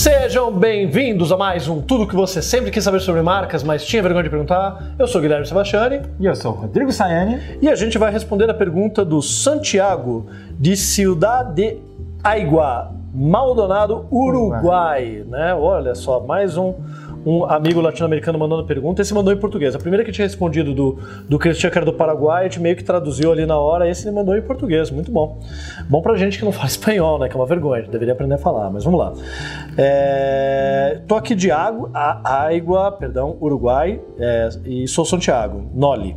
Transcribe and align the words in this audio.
Sejam 0.00 0.50
bem-vindos 0.50 1.30
a 1.30 1.36
mais 1.36 1.68
um 1.68 1.82
Tudo 1.82 2.06
que 2.06 2.16
você 2.16 2.40
sempre 2.40 2.70
quis 2.70 2.82
saber 2.82 3.00
sobre 3.00 3.20
marcas, 3.20 3.62
mas 3.62 3.84
tinha 3.84 4.02
vergonha 4.02 4.22
de 4.24 4.30
perguntar. 4.30 4.94
Eu 4.98 5.06
sou 5.06 5.20
Guilherme 5.20 5.46
Sebastiani. 5.46 6.00
E 6.18 6.24
eu 6.24 6.34
sou 6.34 6.52
Rodrigo 6.52 6.90
Sayane. 6.90 7.58
E 7.60 7.68
a 7.68 7.74
gente 7.74 7.98
vai 7.98 8.10
responder 8.10 8.48
a 8.48 8.54
pergunta 8.54 9.04
do 9.04 9.20
Santiago, 9.20 10.24
de 10.58 10.74
Ciudad 10.74 11.52
de 11.52 11.76
Aigua, 12.24 12.90
Maldonado, 13.12 14.06
Uruguai. 14.10 15.22
Né? 15.28 15.52
Olha 15.54 15.94
só, 15.94 16.18
mais 16.18 16.56
um 16.56 16.72
um 17.24 17.44
amigo 17.44 17.80
latino-americano 17.80 18.38
mandando 18.38 18.64
pergunta, 18.64 19.02
esse 19.02 19.12
mandou 19.12 19.32
em 19.32 19.36
português. 19.36 19.74
A 19.74 19.78
primeira 19.78 20.04
que 20.04 20.12
tinha 20.12 20.26
respondido 20.26 20.74
do, 20.74 20.98
do 21.28 21.38
Cristian, 21.38 21.70
que 21.70 21.76
era 21.76 21.84
do 21.84 21.92
Paraguai, 21.92 22.42
a 22.42 22.44
gente 22.44 22.60
meio 22.60 22.76
que 22.76 22.84
traduziu 22.84 23.30
ali 23.30 23.44
na 23.44 23.58
hora, 23.58 23.88
esse 23.88 24.06
ele 24.06 24.14
mandou 24.14 24.36
em 24.36 24.42
português, 24.42 24.90
muito 24.90 25.10
bom. 25.10 25.38
Bom 25.88 26.00
pra 26.00 26.16
gente 26.16 26.38
que 26.38 26.44
não 26.44 26.52
fala 26.52 26.66
espanhol, 26.66 27.18
né, 27.18 27.28
que 27.28 27.34
é 27.34 27.38
uma 27.38 27.46
vergonha, 27.46 27.84
a 27.84 27.90
deveria 27.90 28.14
aprender 28.14 28.34
a 28.34 28.38
falar, 28.38 28.70
mas 28.70 28.84
vamos 28.84 28.98
lá. 28.98 29.12
É, 29.76 31.00
tô 31.06 31.14
aqui 31.14 31.34
de 31.34 31.50
água, 31.50 31.90
Água, 31.94 32.92
perdão, 32.92 33.36
Uruguai, 33.40 34.00
é, 34.18 34.48
e 34.64 34.88
sou 34.88 35.04
Santiago, 35.04 35.70
Noli. 35.74 36.16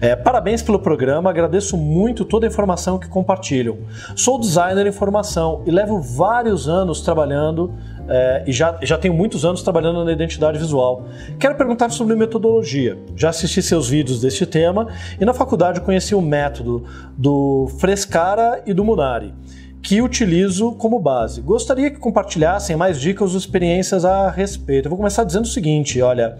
É, 0.00 0.16
parabéns 0.16 0.62
pelo 0.62 0.78
programa, 0.78 1.30
agradeço 1.30 1.76
muito 1.76 2.24
toda 2.24 2.46
a 2.46 2.48
informação 2.48 2.98
que 2.98 3.08
compartilham. 3.08 3.78
Sou 4.16 4.38
designer 4.38 4.86
em 4.86 4.92
formação 4.92 5.62
e 5.64 5.70
levo 5.70 6.00
vários 6.00 6.68
anos 6.68 7.00
trabalhando 7.00 7.72
é, 8.08 8.44
e 8.46 8.52
já, 8.52 8.78
já 8.82 8.98
tenho 8.98 9.14
muitos 9.14 9.44
anos 9.44 9.62
trabalhando 9.62 10.04
na 10.04 10.12
identidade 10.12 10.58
visual. 10.58 11.06
Quero 11.38 11.54
perguntar 11.54 11.90
sobre 11.90 12.14
metodologia. 12.14 12.98
Já 13.16 13.30
assisti 13.30 13.62
seus 13.62 13.88
vídeos 13.88 14.20
deste 14.20 14.46
tema 14.46 14.88
e 15.20 15.24
na 15.24 15.32
faculdade 15.32 15.80
conheci 15.80 16.14
o 16.14 16.20
método 16.20 16.84
do 17.16 17.68
Frescara 17.78 18.62
e 18.66 18.72
do 18.72 18.84
Munari 18.84 19.34
que 19.82 20.02
utilizo 20.02 20.72
como 20.72 20.98
base. 20.98 21.40
Gostaria 21.40 21.90
que 21.90 21.98
compartilhassem 21.98 22.76
mais 22.76 23.00
dicas 23.00 23.32
ou 23.32 23.38
experiências 23.38 24.04
a 24.04 24.30
respeito. 24.30 24.86
Eu 24.86 24.90
vou 24.90 24.98
começar 24.98 25.24
dizendo 25.24 25.44
o 25.44 25.48
seguinte, 25.48 26.02
olha, 26.02 26.36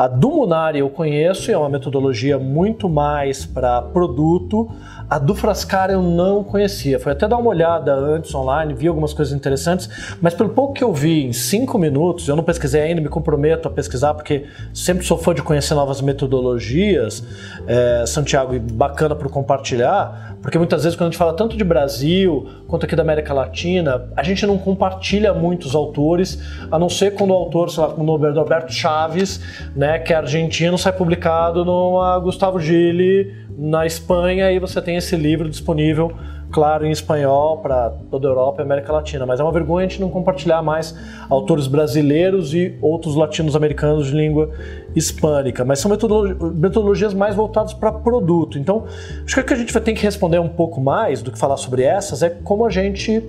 a 0.00 0.08
do 0.08 0.30
Munari 0.30 0.78
eu 0.78 0.88
conheço, 0.88 1.50
é 1.50 1.58
uma 1.58 1.68
metodologia 1.68 2.38
muito 2.38 2.88
mais 2.88 3.44
para 3.44 3.82
produto. 3.82 4.70
A 5.10 5.18
do 5.18 5.34
Frascara 5.34 5.92
eu 5.92 6.02
não 6.02 6.44
conhecia. 6.44 7.00
Foi 7.00 7.10
até 7.10 7.26
dar 7.26 7.36
uma 7.36 7.50
olhada 7.50 7.92
antes 7.92 8.32
online, 8.32 8.72
vi 8.72 8.86
algumas 8.86 9.12
coisas 9.12 9.34
interessantes, 9.34 9.90
mas 10.22 10.34
pelo 10.34 10.50
pouco 10.50 10.72
que 10.72 10.84
eu 10.84 10.94
vi 10.94 11.26
em 11.26 11.32
cinco 11.32 11.76
minutos, 11.76 12.28
eu 12.28 12.36
não 12.36 12.44
pesquisei 12.44 12.82
ainda, 12.82 13.00
me 13.00 13.08
comprometo 13.08 13.66
a 13.66 13.70
pesquisar, 13.72 14.14
porque 14.14 14.44
sempre 14.72 15.04
sou 15.04 15.18
fã 15.18 15.34
de 15.34 15.42
conhecer 15.42 15.74
novas 15.74 16.00
metodologias, 16.00 17.24
é, 17.66 18.04
Santiago, 18.06 18.54
e 18.54 18.60
bacana 18.60 19.16
para 19.16 19.28
compartilhar. 19.28 20.36
Porque 20.40 20.56
muitas 20.56 20.84
vezes, 20.84 20.96
quando 20.96 21.08
a 21.08 21.10
gente 21.10 21.18
fala 21.18 21.34
tanto 21.34 21.56
de 21.56 21.64
Brasil 21.64 22.48
quanto 22.68 22.86
aqui 22.86 22.94
da 22.94 23.02
América 23.02 23.34
Latina, 23.34 24.08
a 24.16 24.22
gente 24.22 24.46
não 24.46 24.56
compartilha 24.56 25.34
muitos 25.34 25.74
autores, 25.74 26.40
a 26.70 26.78
não 26.78 26.88
ser 26.88 27.14
quando 27.14 27.30
o 27.30 27.34
autor, 27.34 27.68
sei 27.68 27.82
lá, 27.82 27.90
como 27.90 28.12
o 28.12 28.16
Roberto 28.16 28.72
Chaves, 28.72 29.40
né, 29.74 29.98
que 29.98 30.12
é 30.12 30.16
argentino, 30.16 30.78
sai 30.78 30.92
publicado 30.92 31.64
no 31.64 32.20
Gustavo 32.20 32.60
Gili 32.60 33.49
na 33.60 33.84
Espanha 33.84 34.50
e 34.50 34.58
você 34.58 34.80
tem 34.80 34.96
esse 34.96 35.14
livro 35.14 35.48
disponível 35.48 36.16
claro, 36.50 36.84
em 36.84 36.90
espanhol 36.90 37.58
para 37.58 37.90
toda 38.10 38.26
a 38.26 38.30
Europa 38.30 38.60
e 38.60 38.64
América 38.64 38.92
Latina, 38.92 39.24
mas 39.24 39.38
é 39.38 39.42
uma 39.42 39.52
vergonha 39.52 39.86
a 39.86 39.88
gente 39.88 40.00
não 40.00 40.10
compartilhar 40.10 40.62
mais 40.62 40.96
autores 41.28 41.66
brasileiros 41.66 42.52
e 42.54 42.76
outros 42.82 43.14
latinos-americanos 43.14 44.06
de 44.08 44.12
língua 44.12 44.50
hispânica, 44.94 45.64
mas 45.64 45.78
são 45.78 45.90
metodologias 45.90 47.14
mais 47.14 47.36
voltadas 47.36 47.72
para 47.72 47.92
produto. 47.92 48.58
Então, 48.58 48.84
acho 49.24 49.34
que 49.34 49.40
o 49.40 49.44
que 49.44 49.54
a 49.54 49.56
gente 49.56 49.72
vai 49.72 49.82
ter 49.82 49.92
que 49.92 50.02
responder 50.02 50.38
um 50.40 50.48
pouco 50.48 50.80
mais 50.80 51.22
do 51.22 51.30
que 51.30 51.38
falar 51.38 51.56
sobre 51.56 51.82
essas 51.82 52.22
é 52.22 52.30
como 52.30 52.66
a 52.66 52.70
gente 52.70 53.22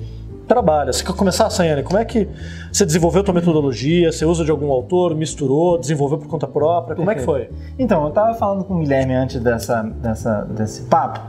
trabalha. 0.52 0.92
Você 0.92 1.02
quer 1.02 1.14
começar, 1.14 1.50
Sayane? 1.50 1.82
Como 1.82 1.98
é 1.98 2.04
que 2.04 2.28
você 2.72 2.86
desenvolveu 2.86 3.22
a 3.22 3.24
tua 3.24 3.34
metodologia? 3.34 4.12
Você 4.12 4.26
usa 4.26 4.44
de 4.44 4.52
algum 4.52 4.70
autor, 4.70 5.16
misturou, 5.16 5.78
desenvolveu 5.78 6.18
por 6.18 6.28
conta 6.28 6.46
própria? 6.46 6.94
Como 6.94 7.08
Perfeito. 7.08 7.32
é 7.32 7.46
que 7.46 7.48
foi? 7.48 7.58
Então, 7.80 8.04
eu 8.04 8.10
estava 8.10 8.34
falando 8.34 8.66
com 8.66 8.76
o 8.76 8.80
Guilherme 8.80 9.14
antes 9.14 9.40
dessa, 9.40 9.82
dessa, 9.82 10.42
desse 10.50 10.82
papo 10.84 11.22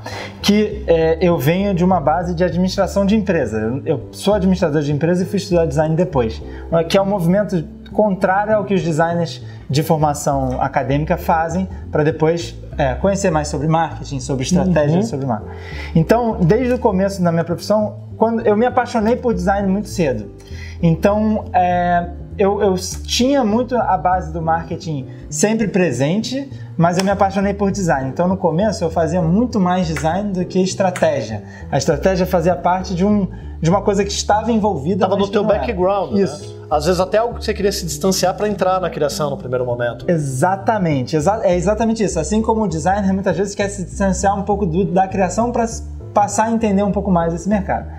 que 0.43 0.83
é, 0.89 1.19
eu 1.21 1.39
venho 1.39 1.73
de 1.73 1.85
uma 1.85 2.01
base 2.01 2.35
de 2.35 2.43
administração 2.43 3.07
de 3.07 3.15
empresa. 3.15 3.59
Eu, 3.59 3.83
eu 3.85 4.01
sou 4.11 4.35
administrador 4.35 4.83
de 4.83 4.91
empresa 4.91 5.23
e 5.23 5.27
fui 5.27 5.37
estudar 5.37 5.67
design 5.67 5.95
depois, 5.95 6.43
que 6.89 6.99
é 6.99 7.03
um 7.03 7.07
movimento 7.07 7.65
contrário 7.93 8.57
ao 8.57 8.65
que 8.65 8.75
os 8.75 8.83
designers 8.83 9.41
de 9.73 9.83
formação 9.83 10.61
acadêmica 10.61 11.17
fazem 11.17 11.67
para 11.91 12.05
depois 12.05 12.55
é, 12.77 12.95
conhecer 12.95 13.31
mais 13.31 13.49
sobre 13.49 13.67
marketing, 13.67 14.21
sobre 14.21 14.45
estratégia 14.45 14.99
uhum. 14.99 15.03
sobre 15.03 15.27
marketing. 15.27 15.51
Então, 15.95 16.37
desde 16.41 16.75
o 16.75 16.79
começo 16.79 17.23
da 17.23 17.33
minha 17.33 17.43
profissão, 17.43 17.95
quando 18.19 18.47
eu 18.47 18.55
me 18.55 18.67
apaixonei 18.67 19.17
por 19.17 19.33
design 19.33 19.67
muito 19.67 19.89
cedo. 19.89 20.31
Então, 20.83 21.47
é, 21.55 22.07
eu, 22.37 22.61
eu, 22.61 22.75
tinha 23.07 23.43
muito 23.45 23.75
a 23.75 23.97
base 23.97 24.31
do 24.31 24.43
marketing 24.43 25.07
sempre 25.31 25.69
presente, 25.69 26.51
mas 26.77 26.99
eu 26.99 27.05
me 27.05 27.11
apaixonei 27.11 27.55
por 27.55 27.71
design. 27.71 28.11
Então, 28.11 28.29
no 28.29 28.37
começo, 28.37 28.85
eu 28.85 28.91
fazia 28.91 29.23
muito 29.23 29.59
mais 29.59 29.87
design 29.87 30.33
do 30.33 30.45
que 30.45 30.61
estratégia. 30.63 31.43
A 31.71 31.79
estratégia 31.79 32.27
fazia 32.27 32.55
parte 32.55 32.95
de, 32.95 33.07
um, 33.07 33.27
de 33.61 33.71
uma 33.71 33.81
coisa 33.81 34.05
que 34.05 34.11
estava 34.11 34.53
envolvida. 34.53 35.07
Estava 35.07 35.17
no 35.17 35.29
teu 35.29 35.45
background, 35.45 36.13
né? 36.13 36.21
Isso. 36.21 36.55
Né? 36.55 36.62
Às 36.73 36.87
vezes 36.87 36.99
até 37.01 37.19
algo 37.19 37.39
que 37.39 37.45
você 37.45 37.53
queria 37.53 37.71
se 37.71 37.85
distanciar 37.85 38.35
para 38.35 38.49
entrar 38.49 38.81
na 38.81 38.89
criação 38.89 39.29
no 39.29 39.37
primeiro 39.37 39.67
momento. 39.67 40.11
Exatamente, 40.11 41.15
exa 41.15 41.43
é 41.43 41.55
exatamente 41.55 42.03
isso. 42.03 42.19
Assim 42.19 42.41
como 42.41 42.63
o 42.63 42.67
designer 42.67 43.13
muitas 43.13 43.37
vezes 43.37 43.55
quer 43.55 43.69
se 43.69 43.85
distanciar 43.85 44.35
um 44.39 44.43
pouco 44.43 44.65
do, 44.65 44.87
da 44.87 45.07
criação 45.07 45.53
para 45.53 45.67
passar 46.15 46.45
a 46.45 46.51
entender 46.51 46.83
um 46.83 46.91
pouco 46.91 47.11
mais 47.11 47.35
esse 47.35 47.47
mercado. 47.47 47.91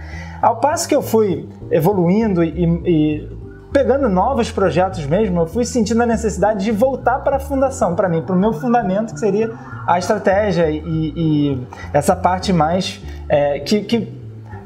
Ao 0.42 0.56
passo 0.56 0.90
que 0.90 0.96
eu 0.96 1.04
fui 1.04 1.48
evoluindo 1.70 2.44
e, 2.44 2.66
e 2.84 3.30
pegando 3.72 4.10
novos 4.10 4.50
projetos 4.50 5.06
mesmo, 5.06 5.42
eu 5.42 5.46
fui 5.46 5.66
sentindo 5.66 6.02
a 6.02 6.08
necessidade 6.08 6.64
de 6.64 6.72
voltar 6.72 7.20
para 7.20 7.36
a 7.36 7.40
fundação, 7.40 7.94
para 7.94 8.10
mim, 8.10 8.24
para 8.24 8.36
o 8.36 8.40
meu 8.40 8.54
fundamento, 8.54 9.14
que 9.14 9.20
seria 9.20 9.52
a 9.86 10.00
estratégia 10.00 10.72
e, 10.72 11.14
e 11.16 11.68
essa 11.94 12.16
parte 12.16 12.52
mais 12.52 13.00
é, 13.30 13.60
que, 13.60 13.82
que 13.82 14.23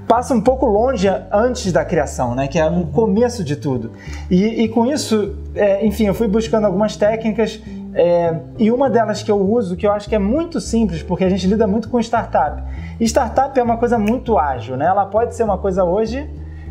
passa 0.07 0.33
um 0.33 0.41
pouco 0.41 0.65
longe 0.65 1.07
antes 1.31 1.71
da 1.71 1.83
criação, 1.83 2.33
né? 2.33 2.47
Que 2.47 2.57
é 2.57 2.65
o 2.65 2.85
começo 2.87 3.43
de 3.43 3.55
tudo. 3.55 3.91
E, 4.31 4.63
e 4.63 4.69
com 4.69 4.85
isso, 4.85 5.35
é, 5.53 5.85
enfim, 5.85 6.05
eu 6.05 6.13
fui 6.13 6.27
buscando 6.27 6.65
algumas 6.65 6.95
técnicas 6.95 7.61
é, 7.93 8.39
e 8.57 8.71
uma 8.71 8.89
delas 8.89 9.21
que 9.21 9.29
eu 9.29 9.37
uso, 9.37 9.75
que 9.75 9.85
eu 9.85 9.91
acho 9.91 10.07
que 10.07 10.15
é 10.15 10.19
muito 10.19 10.61
simples, 10.61 11.03
porque 11.03 11.23
a 11.23 11.29
gente 11.29 11.45
lida 11.45 11.67
muito 11.67 11.89
com 11.89 11.99
startup. 11.99 12.63
E 12.99 13.03
startup 13.05 13.59
é 13.59 13.63
uma 13.63 13.77
coisa 13.77 13.97
muito 13.97 14.37
ágil, 14.37 14.77
né? 14.77 14.85
Ela 14.85 15.05
pode 15.05 15.35
ser 15.35 15.43
uma 15.43 15.57
coisa 15.57 15.83
hoje, 15.83 16.29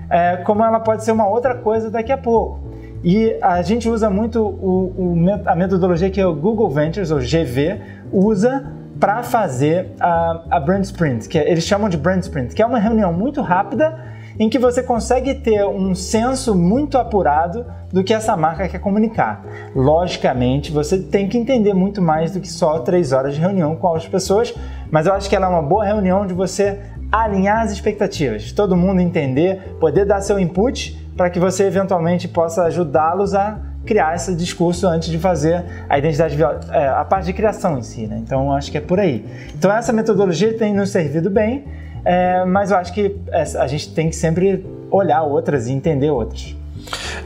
é, 0.09 0.37
como 0.39 0.65
ela 0.65 0.81
pode 0.81 1.05
ser 1.05 1.13
uma 1.13 1.29
outra 1.29 1.55
coisa 1.55 1.91
daqui 1.91 2.13
a 2.13 2.19
pouco. 2.19 2.61
E 3.05 3.37
a 3.43 3.61
gente 3.61 3.89
usa 3.89 4.09
muito 4.09 4.41
o, 4.41 4.93
o, 4.97 5.15
a 5.45 5.55
metodologia 5.55 6.11
que 6.11 6.21
é 6.21 6.27
o 6.27 6.35
Google 6.35 6.71
Ventures, 6.71 7.11
ou 7.11 7.19
GV, 7.19 7.81
usa 8.11 8.73
para 8.99 9.23
fazer 9.23 9.93
a, 10.01 10.45
a 10.51 10.61
Brand 10.61 10.85
Sprint, 10.85 11.29
que 11.29 11.39
é, 11.39 11.51
eles 11.51 11.65
chamam 11.65 11.89
de 11.89 11.97
Brand 11.97 12.23
Sprint, 12.23 12.55
que 12.55 12.63
é 12.63 12.67
uma 12.67 12.79
reunião 12.79 13.13
muito 13.13 13.41
rápida 13.43 14.17
em 14.39 14.51
que 14.51 14.59
você 14.59 14.83
consegue 14.83 15.35
ter 15.35 15.65
um 15.67 15.95
senso 15.95 16.55
muito 16.55 16.99
apurado 16.99 17.65
do 17.91 18.05
que 18.05 18.13
essa 18.13 18.37
marca 18.37 18.69
quer 18.69 18.79
comunicar. 18.79 19.45
Logicamente, 19.75 20.71
você 20.71 20.99
tem 20.99 21.29
que 21.29 21.39
entender 21.39 21.73
muito 21.73 22.03
mais 22.03 22.33
do 22.33 22.41
que 22.41 22.49
só 22.49 22.81
três 22.81 23.13
horas 23.13 23.35
de 23.35 23.41
reunião 23.41 23.77
com 23.77 23.95
as 23.95 24.07
pessoas, 24.07 24.55
mas 24.91 25.07
eu 25.07 25.15
acho 25.15 25.29
que 25.29 25.37
ela 25.37 25.47
é 25.47 25.49
uma 25.49 25.63
boa 25.63 25.85
reunião 25.85 26.27
de 26.27 26.35
você 26.35 26.81
alinhar 27.11 27.63
as 27.63 27.73
expectativas, 27.73 28.53
todo 28.53 28.77
mundo 28.77 29.01
entender, 29.01 29.77
poder 29.81 30.05
dar 30.05 30.21
seu 30.21 30.39
input 30.39 30.97
para 31.17 31.31
que 31.31 31.39
você 31.39 31.65
eventualmente 31.65 32.29
possa 32.29 32.65
ajudá-los 32.65 33.35
a 33.35 33.59
criar 33.87 34.15
esse 34.15 34.35
discurso 34.35 34.87
antes 34.87 35.09
de 35.09 35.19
fazer 35.19 35.65
a 35.89 35.99
identidade 35.99 36.37
é, 36.71 36.89
a 36.89 37.05
parte 37.05 37.27
de 37.27 37.33
criação 37.33 37.79
em 37.79 37.83
si, 37.83 38.07
né? 38.07 38.21
Então 38.23 38.53
acho 38.53 38.71
que 38.71 38.79
é 38.79 38.81
por 38.81 38.99
aí. 38.99 39.25
Então 39.57 39.73
essa 39.73 39.93
metodologia 39.93 40.57
tem 40.57 40.75
nos 40.75 40.91
servido 40.91 41.31
bem, 41.31 41.65
é, 42.05 42.45
mas 42.45 42.71
eu 42.71 42.77
acho 42.77 42.93
que 42.93 43.17
a 43.59 43.67
gente 43.67 43.95
tem 43.95 44.11
que 44.11 44.17
sempre 44.17 44.67
olhar 44.91 45.23
outras 45.23 45.69
e 45.69 45.73
entender 45.73 46.11
outras. 46.11 46.55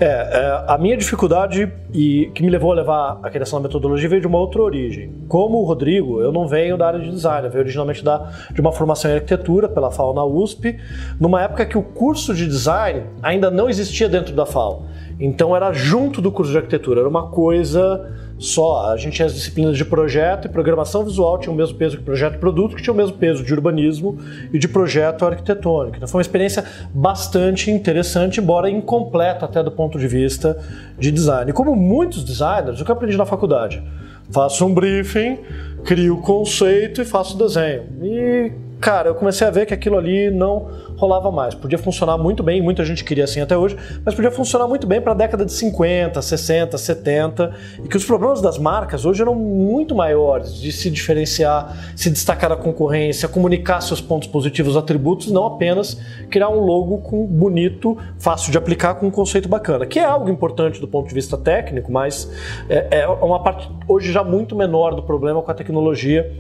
É, 0.00 0.04
é, 0.04 0.64
a 0.66 0.78
minha 0.78 0.96
dificuldade 0.96 1.70
e 1.92 2.30
que 2.34 2.42
me 2.42 2.48
levou 2.48 2.72
a 2.72 2.74
levar 2.74 3.20
a 3.22 3.28
criação 3.28 3.60
da 3.60 3.68
metodologia 3.68 4.08
veio 4.08 4.22
de 4.22 4.26
uma 4.26 4.38
outra 4.38 4.62
origem. 4.62 5.12
Como 5.28 5.58
o 5.58 5.64
Rodrigo, 5.64 6.22
eu 6.22 6.32
não 6.32 6.48
venho 6.48 6.78
da 6.78 6.86
área 6.86 7.00
de 7.00 7.10
design, 7.10 7.46
eu 7.46 7.50
venho 7.50 7.64
originalmente 7.64 8.02
da, 8.02 8.32
de 8.50 8.62
uma 8.62 8.72
formação 8.72 9.10
em 9.10 9.14
arquitetura 9.14 9.68
pela 9.68 9.90
FAO 9.90 10.14
na 10.14 10.24
USP, 10.24 10.78
numa 11.20 11.42
época 11.42 11.66
que 11.66 11.76
o 11.76 11.82
curso 11.82 12.32
de 12.34 12.46
design 12.46 13.02
ainda 13.22 13.50
não 13.50 13.68
existia 13.68 14.08
dentro 14.08 14.34
da 14.34 14.46
FAO. 14.46 14.86
Então 15.20 15.54
era 15.54 15.70
junto 15.70 16.22
do 16.22 16.32
curso 16.32 16.50
de 16.50 16.56
arquitetura, 16.56 17.00
era 17.00 17.08
uma 17.08 17.28
coisa 17.28 18.10
só. 18.40 18.90
A 18.90 18.96
gente 18.96 19.14
tinha 19.14 19.26
as 19.26 19.34
disciplinas 19.34 19.76
de 19.76 19.84
projeto 19.84 20.46
e 20.46 20.48
programação 20.48 21.04
visual 21.04 21.38
tinha 21.38 21.52
o 21.52 21.56
mesmo 21.56 21.76
peso 21.76 21.98
que 21.98 22.02
projeto 22.02 22.36
e 22.36 22.38
produto, 22.38 22.74
que 22.74 22.82
tinha 22.82 22.92
o 22.92 22.96
mesmo 22.96 23.16
peso 23.16 23.44
de 23.44 23.52
urbanismo 23.52 24.18
e 24.52 24.58
de 24.58 24.66
projeto 24.66 25.24
arquitetônico. 25.26 25.96
Então 25.96 26.08
foi 26.08 26.18
uma 26.18 26.22
experiência 26.22 26.64
bastante 26.92 27.70
interessante, 27.70 28.40
embora 28.40 28.70
incompleta 28.70 29.44
até 29.44 29.62
do 29.62 29.70
ponto 29.70 29.98
de 29.98 30.08
vista 30.08 30.58
de 30.98 31.12
design. 31.12 31.50
E 31.50 31.52
como 31.52 31.76
muitos 31.76 32.24
designers, 32.24 32.80
o 32.80 32.84
que 32.84 32.90
eu 32.90 32.96
aprendi 32.96 33.16
na 33.16 33.26
faculdade? 33.26 33.82
Faço 34.30 34.64
um 34.64 34.72
briefing, 34.72 35.38
crio 35.84 36.14
o 36.14 36.22
conceito 36.22 37.02
e 37.02 37.04
faço 37.04 37.34
o 37.34 37.38
desenho. 37.38 37.82
E 38.02 38.52
cara, 38.80 39.10
eu 39.10 39.14
comecei 39.14 39.46
a 39.46 39.50
ver 39.50 39.66
que 39.66 39.74
aquilo 39.74 39.98
ali 39.98 40.30
não 40.30 40.68
rolava 41.00 41.32
mais. 41.32 41.54
Podia 41.54 41.78
funcionar 41.78 42.18
muito 42.18 42.42
bem, 42.42 42.60
muita 42.60 42.84
gente 42.84 43.02
queria 43.02 43.24
assim 43.24 43.40
até 43.40 43.56
hoje, 43.56 43.76
mas 44.04 44.14
podia 44.14 44.30
funcionar 44.30 44.68
muito 44.68 44.86
bem 44.86 45.00
para 45.00 45.12
a 45.12 45.14
década 45.14 45.46
de 45.46 45.52
50, 45.52 46.20
60, 46.20 46.76
70, 46.76 47.54
e 47.82 47.88
que 47.88 47.96
os 47.96 48.04
problemas 48.04 48.42
das 48.42 48.58
marcas 48.58 49.06
hoje 49.06 49.22
eram 49.22 49.34
muito 49.34 49.94
maiores 49.94 50.54
de 50.54 50.70
se 50.70 50.90
diferenciar, 50.90 51.94
se 51.96 52.10
destacar 52.10 52.50
da 52.50 52.56
concorrência, 52.56 53.26
comunicar 53.28 53.80
seus 53.80 54.00
pontos 54.00 54.28
positivos, 54.28 54.76
atributos, 54.76 55.30
não 55.30 55.46
apenas 55.46 55.98
criar 56.28 56.50
um 56.50 56.60
logo 56.60 56.98
com 56.98 57.24
bonito, 57.24 57.96
fácil 58.18 58.52
de 58.52 58.58
aplicar 58.58 58.94
com 58.96 59.06
um 59.06 59.10
conceito 59.10 59.48
bacana, 59.48 59.86
que 59.86 59.98
é 59.98 60.04
algo 60.04 60.28
importante 60.28 60.80
do 60.80 60.86
ponto 60.86 61.08
de 61.08 61.14
vista 61.14 61.38
técnico, 61.38 61.90
mas 61.90 62.30
é, 62.68 63.00
é 63.00 63.08
uma 63.08 63.42
parte 63.42 63.70
hoje 63.88 64.12
já 64.12 64.22
muito 64.22 64.54
menor 64.54 64.94
do 64.94 65.02
problema 65.02 65.40
com 65.40 65.50
a 65.50 65.54
tecnologia 65.54 66.30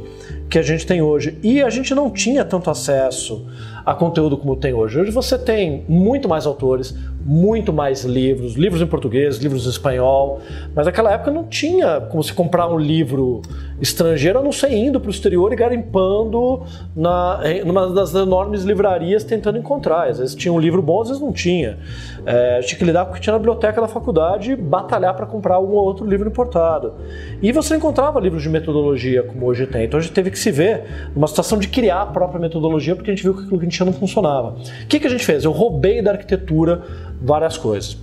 que 0.50 0.58
a 0.58 0.62
gente 0.62 0.84
tem 0.84 1.00
hoje. 1.00 1.38
E 1.42 1.62
a 1.62 1.70
gente 1.70 1.94
não 1.94 2.10
tinha 2.10 2.44
tanto 2.44 2.68
acesso 2.68 3.46
a 3.86 3.94
conteúdo 3.94 4.36
como 4.36 4.49
tem 4.56 4.72
hoje. 4.74 5.00
Hoje 5.00 5.10
você 5.10 5.38
tem 5.38 5.84
muito 5.88 6.28
mais 6.28 6.46
autores, 6.46 6.94
muito 7.30 7.72
mais 7.72 8.04
livros, 8.04 8.54
livros 8.54 8.82
em 8.82 8.86
português, 8.88 9.38
livros 9.38 9.64
em 9.64 9.70
espanhol, 9.70 10.40
mas 10.74 10.86
naquela 10.86 11.12
época 11.12 11.30
não 11.30 11.44
tinha 11.44 12.00
como 12.00 12.24
se 12.24 12.32
comprar 12.32 12.66
um 12.66 12.76
livro 12.76 13.40
estrangeiro, 13.80 14.40
a 14.40 14.42
não 14.42 14.50
ser 14.50 14.72
indo 14.72 14.98
para 14.98 15.06
o 15.06 15.10
exterior 15.12 15.52
e 15.52 15.56
garimpando 15.56 16.64
na, 16.94 17.40
em 17.44 17.62
uma 17.62 17.88
das 17.88 18.12
enormes 18.16 18.64
livrarias 18.64 19.22
tentando 19.22 19.58
encontrar. 19.58 20.08
Às 20.08 20.18
vezes 20.18 20.34
tinha 20.34 20.52
um 20.52 20.58
livro 20.58 20.82
bom, 20.82 21.02
às 21.02 21.08
vezes 21.08 21.22
não 21.22 21.32
tinha. 21.32 21.78
É, 22.26 22.58
tinha 22.62 22.76
que 22.76 22.84
lidar 22.84 23.04
com 23.04 23.12
o 23.12 23.14
que 23.14 23.20
tinha 23.20 23.32
na 23.32 23.38
biblioteca 23.38 23.80
da 23.80 23.86
faculdade 23.86 24.50
e 24.50 24.56
batalhar 24.56 25.14
para 25.14 25.24
comprar 25.24 25.60
um 25.60 25.70
ou 25.70 25.84
outro 25.84 26.04
livro 26.04 26.28
importado. 26.28 26.94
E 27.40 27.52
você 27.52 27.76
encontrava 27.76 28.18
livros 28.18 28.42
de 28.42 28.48
metodologia 28.48 29.22
como 29.22 29.46
hoje 29.46 29.68
tem. 29.68 29.84
Então 29.84 30.00
a 30.00 30.02
gente 30.02 30.12
teve 30.12 30.32
que 30.32 30.38
se 30.38 30.50
ver 30.50 31.10
numa 31.14 31.28
situação 31.28 31.58
de 31.58 31.68
criar 31.68 32.02
a 32.02 32.06
própria 32.06 32.40
metodologia 32.40 32.96
porque 32.96 33.12
a 33.12 33.14
gente 33.14 33.22
viu 33.22 33.34
que 33.34 33.44
aquilo 33.44 33.56
que 33.56 33.66
a 33.66 33.68
gente 33.68 33.76
tinha 33.76 33.86
não 33.86 33.92
funcionava. 33.92 34.56
O 34.82 34.86
que, 34.88 34.98
que 34.98 35.06
a 35.06 35.10
gente 35.10 35.24
fez? 35.24 35.44
Eu 35.44 35.52
roubei 35.52 36.02
da 36.02 36.10
arquitetura 36.10 36.82
várias 37.20 37.56
coisas. 37.56 37.96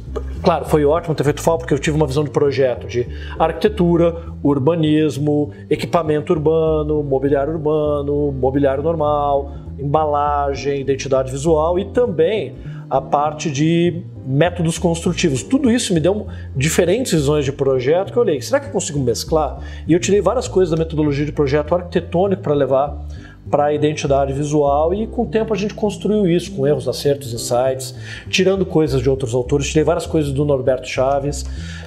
Claro, 0.44 0.66
foi 0.66 0.86
ótimo 0.86 1.16
ter 1.16 1.24
feito 1.24 1.42
FAO 1.42 1.58
porque 1.58 1.74
eu 1.74 1.80
tive 1.80 1.96
uma 1.96 2.08
visão 2.08 2.24
de 2.24 2.30
projeto 2.30 2.88
de 2.88 3.08
arquitetura, 3.38 4.16
urbanismo, 4.44 5.52
equipamento 5.70 6.34
urbano, 6.34 7.04
mobiliário 7.04 7.54
urbano, 7.54 8.32
mobiliário 8.32 8.84
normal, 8.84 9.52
embalagem, 9.80 10.82
identidade 10.82 11.32
visual 11.32 11.78
e 11.78 11.86
também 11.86 12.56
a 12.90 13.02
parte 13.02 13.52
de 13.52 14.02
métodos 14.26 14.78
construtivos. 14.78 15.44
Tudo 15.44 15.70
isso 15.70 15.94
me 15.94 16.00
deu 16.00 16.28
diferentes 16.56 17.12
visões 17.12 17.44
de 17.44 17.52
projeto 17.52 18.12
que 18.12 18.18
eu 18.18 18.24
olhei, 18.24 18.42
será 18.42 18.60
que 18.60 18.68
eu 18.68 18.72
consigo 18.72 19.00
mesclar? 19.00 19.60
E 19.88 19.94
eu 19.94 20.00
tirei 20.00 20.22
várias 20.22 20.48
coisas 20.48 20.72
da 20.72 20.78
metodologia 20.78 21.26
de 21.26 21.32
projeto 21.32 21.76
arquitetônico 21.76 22.42
para 22.42 22.54
levar 22.54 23.06
para 23.50 23.66
a 23.66 23.74
identidade 23.74 24.34
visual 24.34 24.94
e 24.94 25.08
com 25.08 25.24
o 25.24 25.26
tempo 25.26 25.54
a 25.54 25.58
gente 25.58 25.74
construiu 25.74 26.28
isso 26.28 26.52
com 26.52 26.68
erros, 26.68 26.88
acertos, 26.88 27.34
insights, 27.34 27.96
tirando 28.30 28.66
coisas 28.66 29.02
de 29.02 29.10
outros 29.10 29.34
autores. 29.34 29.68
Tirei 29.68 29.84
várias 29.84 30.06
coisas 30.06 30.32
do 30.32 30.44
Norberto 30.44 30.88
Chaves, 30.88 31.46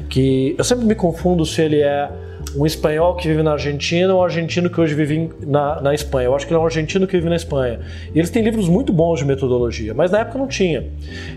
que 0.09 0.55
eu 0.57 0.65
sempre 0.65 0.87
me 0.87 0.95
confundo 0.95 1.45
se 1.45 1.61
ele 1.63 1.81
é 1.81 2.11
um 2.57 2.67
espanhol 2.67 3.15
que 3.15 3.29
vive 3.29 3.43
na 3.43 3.53
Argentina 3.53 4.13
ou 4.13 4.21
um 4.21 4.25
argentino 4.25 4.69
que 4.69 4.81
hoje 4.81 4.95
vive 4.95 5.31
na, 5.47 5.81
na 5.81 5.95
Espanha. 5.95 6.27
Eu 6.27 6.35
acho 6.35 6.47
que 6.47 6.53
ele 6.53 6.59
é 6.59 6.63
um 6.63 6.65
argentino 6.65 7.07
que 7.07 7.17
vive 7.17 7.29
na 7.29 7.37
Espanha. 7.37 7.81
E 8.15 8.19
eles 8.19 8.31
têm 8.31 8.43
livros 8.43 8.69
muito 8.69 8.93
bons 8.93 9.19
de 9.19 9.25
metodologia, 9.25 9.95
mas 9.95 10.11
na 10.11 10.21
época 10.21 10.39
não 10.39 10.49
tinha. 10.49 10.87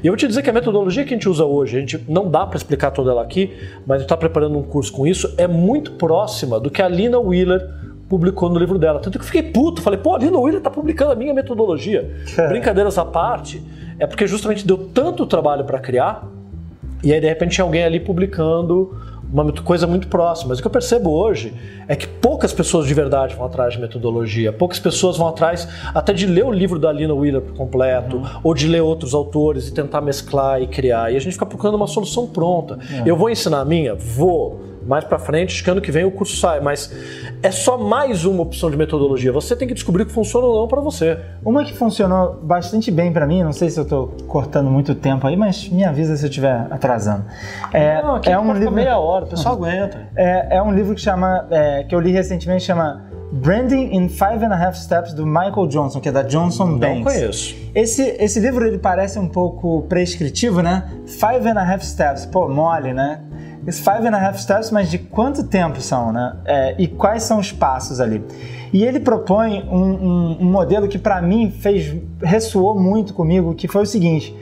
E 0.04 0.08
eu 0.08 0.12
vou 0.12 0.18
te 0.18 0.28
dizer 0.28 0.42
que 0.42 0.50
a 0.50 0.54
metodologia 0.54 1.04
que 1.04 1.14
a 1.14 1.18
gente 1.18 1.30
usa 1.30 1.46
hoje, 1.46 1.78
a 1.78 1.80
gente 1.80 2.00
não 2.08 2.30
dá 2.30 2.46
para 2.46 2.58
explicar 2.58 2.92
toda 2.92 3.12
ela 3.12 3.22
aqui, 3.22 3.52
mas 3.86 4.02
está 4.02 4.18
preparando 4.18 4.58
um 4.58 4.64
curso 4.64 4.92
com 4.92 5.06
isso, 5.06 5.34
é 5.38 5.48
muito 5.48 5.92
próxima 5.94 6.60
do 6.60 6.72
que 6.72 6.82
a 6.82 6.88
Lina 6.88 7.20
Wheeler 7.20 7.62
publicou 8.14 8.48
no 8.48 8.60
livro 8.60 8.78
dela. 8.78 9.00
Tanto 9.00 9.18
que 9.18 9.24
eu 9.24 9.26
fiquei 9.26 9.42
puto, 9.42 9.82
falei, 9.82 9.98
pô, 9.98 10.14
a 10.14 10.20
Lina 10.20 10.38
Wheeler 10.38 10.62
tá 10.62 10.70
publicando 10.70 11.14
a 11.14 11.16
minha 11.16 11.34
metodologia. 11.34 12.16
É. 12.38 12.48
Brincadeiras 12.48 12.96
à 13.00 13.04
parte, 13.04 13.60
é 13.98 14.06
porque 14.06 14.28
justamente 14.28 14.68
deu 14.68 14.78
tanto 14.78 15.26
trabalho 15.26 15.66
para 15.66 15.80
criar, 15.80 16.28
e 17.04 17.12
aí 17.12 17.20
de 17.20 17.28
repente 17.28 17.56
tinha 17.56 17.66
alguém 17.66 17.84
ali 17.84 18.00
publicando 18.00 18.96
uma 19.32 19.52
coisa 19.52 19.88
muito 19.88 20.08
próxima. 20.10 20.50
Mas 20.50 20.60
o 20.60 20.62
que 20.62 20.68
eu 20.68 20.72
percebo 20.72 21.10
hoje 21.10 21.56
é 21.88 21.96
que 21.96 22.06
poucas 22.06 22.54
pessoas 22.54 22.86
de 22.86 22.94
verdade 22.94 23.34
vão 23.36 23.48
atrás 23.48 23.74
de 23.74 23.82
metodologia, 23.82 24.54
poucas 24.54 24.78
pessoas 24.78 25.18
vão 25.18 25.28
atrás 25.28 25.68
até 25.92 26.14
de 26.14 26.28
ler 26.28 26.46
o 26.46 26.52
livro 26.52 26.78
da 26.78 26.92
Lina 26.92 27.16
Wheeler 27.16 27.42
por 27.42 27.56
completo, 27.56 28.18
uhum. 28.18 28.26
ou 28.44 28.54
de 28.54 28.68
ler 28.68 28.82
outros 28.82 29.16
autores 29.16 29.70
e 29.70 29.74
tentar 29.74 30.02
mesclar 30.02 30.62
e 30.62 30.68
criar. 30.68 31.12
E 31.12 31.18
a 31.18 31.20
gente 31.20 31.34
fica 31.34 31.48
procurando 31.48 31.78
uma 31.78 31.88
solução 31.88 32.28
pronta. 32.28 32.76
Uhum. 32.76 33.08
Eu 33.08 33.18
vou 33.18 33.28
ensinar 33.28 33.62
a 33.62 33.66
minha? 33.66 33.96
Vou 33.96 34.73
mais 34.86 35.04
para 35.04 35.18
frente, 35.18 35.54
acho 35.54 35.64
que 35.64 35.70
ano 35.70 35.82
que 35.82 35.92
vem 35.92 36.06
o 36.06 36.12
curso 36.12 36.36
sai, 36.38 36.60
mas 36.60 36.92
é 37.42 37.52
só 37.52 37.78
mais 37.78 38.26
uma 38.26 38.42
opção 38.42 38.70
de 38.70 38.78
metodologia. 38.78 39.32
Você 39.32 39.56
tem 39.56 39.68
que 39.68 39.74
descobrir 39.74 40.06
que 40.06 40.12
funciona 40.12 40.48
ou 40.48 40.62
não 40.62 40.68
para 40.68 40.82
você. 40.82 41.18
Uma 41.44 41.64
que 41.64 41.74
funcionou 41.74 42.40
bastante 42.42 42.92
bem 42.92 43.12
para 43.12 43.26
mim, 43.26 43.44
não 43.44 43.54
sei 43.54 43.70
se 43.70 43.80
eu 43.80 43.84
estou 43.84 44.16
cortando 44.28 44.70
muito 44.70 44.96
tempo 44.96 45.28
aí, 45.28 45.36
mas 45.36 45.70
me 45.70 45.84
avisa 45.84 46.16
se 46.16 46.26
eu 46.26 46.30
estiver 46.30 46.68
atrasando. 46.70 47.26
É, 47.72 48.02
não, 48.02 48.20
é 48.24 48.38
um 48.38 48.54
livro 48.54 48.72
meia 48.72 48.98
hora, 48.98 49.26
o 49.26 49.28
pessoal 49.28 49.56
aguenta. 49.62 50.10
É, 50.16 50.58
é 50.58 50.62
um 50.62 50.74
livro 50.74 50.96
que 50.96 51.02
chama, 51.02 51.48
é, 51.50 51.84
que 51.84 51.94
eu 51.94 52.00
li 52.00 52.12
recentemente, 52.12 52.64
chama 52.64 53.14
Branding 53.34 53.96
in 53.96 54.10
Five 54.10 54.46
and 54.46 54.54
a 54.54 54.56
Half 54.56 54.78
Steps 54.78 55.12
do 55.12 55.26
Michael 55.26 55.66
Johnson, 55.66 56.00
que 56.00 56.08
é 56.08 56.12
da 56.12 56.22
Johnson 56.22 56.78
Banks. 56.78 56.98
Não 56.98 57.04
conheço. 57.04 57.56
Esse, 57.74 58.16
esse 58.20 58.40
livro 58.40 58.64
ele 58.64 58.78
parece 58.78 59.18
um 59.18 59.28
pouco 59.28 59.82
prescritivo, 59.90 60.62
né? 60.62 60.88
Five 61.08 61.50
and 61.50 61.60
a 61.60 61.74
Half 61.74 61.84
Steps, 61.84 62.28
pô, 62.28 62.48
mole, 62.48 62.94
né? 62.94 63.22
Esse 63.66 63.82
five 63.82 64.06
and 64.08 64.16
a 64.16 64.28
half 64.28 64.40
steps, 64.40 64.72
mas 64.72 64.90
de 64.90 64.98
quanto 64.98 65.44
tempo 65.44 65.80
são, 65.82 66.12
né? 66.12 66.36
É, 66.46 66.76
e 66.78 66.88
quais 66.88 67.24
são 67.24 67.40
os 67.40 67.52
passos 67.52 68.02
ali? 68.02 68.24
E 68.74 68.84
ele 68.84 69.00
propõe 69.00 69.64
um, 69.64 69.78
um, 69.78 70.38
um 70.42 70.46
modelo 70.46 70.88
que 70.88 70.98
para 70.98 71.22
mim 71.22 71.52
fez 71.52 71.96
ressoou 72.22 72.78
muito 72.78 73.14
comigo, 73.14 73.54
que 73.54 73.68
foi 73.68 73.84
o 73.84 73.86
seguinte: 73.86 74.36